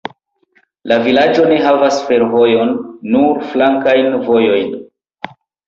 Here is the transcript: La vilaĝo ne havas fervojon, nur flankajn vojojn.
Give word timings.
La 0.91 0.95
vilaĝo 1.07 1.45
ne 1.51 1.59
havas 1.65 1.99
fervojon, 2.09 2.73
nur 3.17 3.47
flankajn 3.53 4.11
vojojn. 4.27 4.77